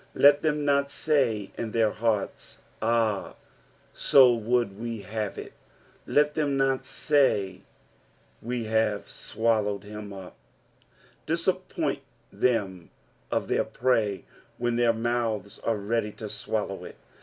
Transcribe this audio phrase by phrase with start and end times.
[0.15, 2.57] Let than not tay in their heart*.
[2.81, 3.35] Ah,
[4.09, 5.53] to wruld ue hat« it:
[6.07, 7.61] let them not lay.
[8.41, 10.33] We hare tKoHaaed Mm vp."
[11.27, 11.99] Cissppoint
[12.33, 12.89] them
[13.29, 14.25] of their prey
[14.57, 16.95] when their mouths are ready to swallow it.